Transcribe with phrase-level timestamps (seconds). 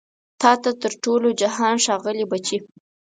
[0.41, 2.57] تا ته تر ټول جهان ښاغلي بچي